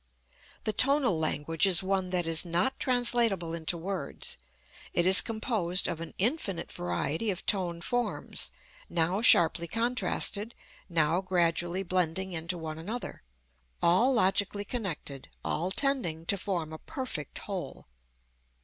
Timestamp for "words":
3.77-4.39